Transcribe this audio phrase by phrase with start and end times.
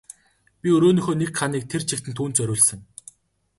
[0.61, 2.79] Би өрөөнийхөө нэг ханыг тэр чигт нь түүнд зориулсан.